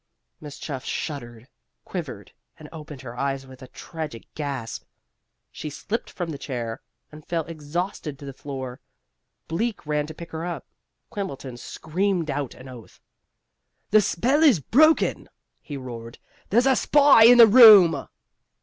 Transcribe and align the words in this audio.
Miss 0.39 0.57
Chuff 0.57 0.83
shuddered, 0.83 1.47
quivered, 1.85 2.31
and 2.57 2.67
opened 2.71 3.01
her 3.01 3.15
eyes 3.15 3.45
with 3.45 3.61
a 3.61 3.67
tragic 3.67 4.25
gasp. 4.33 4.83
She 5.51 5.69
slipped 5.69 6.09
from 6.09 6.31
the 6.31 6.39
chair, 6.39 6.81
and 7.11 7.23
fell 7.23 7.45
exhausted 7.45 8.17
to 8.17 8.25
the 8.25 8.33
floor. 8.33 8.79
Bleak 9.47 9.85
ran 9.85 10.07
to 10.07 10.15
pick 10.15 10.31
her 10.31 10.43
up. 10.43 10.65
Quimbleton 11.11 11.57
screamed 11.57 12.31
out 12.31 12.55
an 12.55 12.67
oath. 12.67 12.99
"The 13.91 14.01
spell 14.01 14.41
is 14.41 14.59
broken!" 14.59 15.29
he 15.61 15.77
roared. 15.77 16.17
"There's 16.49 16.65
a 16.65 16.75
spy 16.75 17.25
in 17.25 17.37
the 17.37 17.45
room!" 17.45 18.07